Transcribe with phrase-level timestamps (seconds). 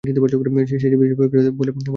[0.03, 0.11] সে
[0.83, 1.89] যে বিশেষ ভয় পাইয়াছে মনে হয় না।